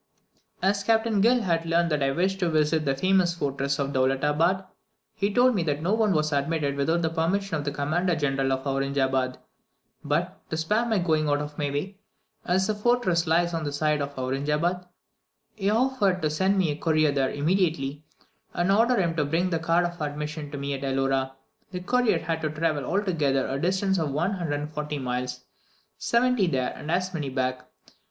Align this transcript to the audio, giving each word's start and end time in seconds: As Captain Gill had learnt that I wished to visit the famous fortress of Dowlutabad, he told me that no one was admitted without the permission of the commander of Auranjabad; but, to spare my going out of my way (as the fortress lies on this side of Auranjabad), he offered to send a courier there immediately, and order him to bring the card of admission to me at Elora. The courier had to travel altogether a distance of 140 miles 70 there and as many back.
As 0.63 0.83
Captain 0.83 1.21
Gill 1.21 1.41
had 1.43 1.63
learnt 1.67 1.89
that 1.91 2.01
I 2.01 2.09
wished 2.09 2.39
to 2.39 2.49
visit 2.49 2.85
the 2.85 2.95
famous 2.95 3.35
fortress 3.35 3.77
of 3.77 3.93
Dowlutabad, 3.93 4.63
he 5.13 5.31
told 5.31 5.53
me 5.53 5.61
that 5.61 5.83
no 5.83 5.93
one 5.93 6.11
was 6.13 6.31
admitted 6.31 6.75
without 6.75 7.03
the 7.03 7.11
permission 7.11 7.55
of 7.57 7.65
the 7.65 7.71
commander 7.71 8.13
of 8.13 8.63
Auranjabad; 8.65 9.37
but, 10.03 10.49
to 10.49 10.57
spare 10.57 10.87
my 10.87 10.97
going 10.97 11.29
out 11.29 11.39
of 11.39 11.55
my 11.59 11.69
way 11.69 11.99
(as 12.45 12.65
the 12.65 12.73
fortress 12.73 13.27
lies 13.27 13.53
on 13.53 13.63
this 13.63 13.77
side 13.77 14.01
of 14.01 14.15
Auranjabad), 14.15 14.87
he 15.53 15.69
offered 15.69 16.23
to 16.23 16.31
send 16.31 16.59
a 16.63 16.75
courier 16.77 17.11
there 17.11 17.29
immediately, 17.29 18.03
and 18.55 18.71
order 18.71 18.99
him 18.99 19.15
to 19.17 19.23
bring 19.23 19.51
the 19.51 19.59
card 19.59 19.85
of 19.85 20.01
admission 20.01 20.49
to 20.49 20.57
me 20.57 20.73
at 20.73 20.81
Elora. 20.81 21.33
The 21.69 21.79
courier 21.79 22.17
had 22.17 22.41
to 22.41 22.49
travel 22.49 22.85
altogether 22.85 23.45
a 23.47 23.59
distance 23.61 23.99
of 23.99 24.09
140 24.11 24.97
miles 24.97 25.41
70 25.99 26.47
there 26.47 26.73
and 26.75 26.89
as 26.89 27.13
many 27.13 27.29
back. 27.29 27.67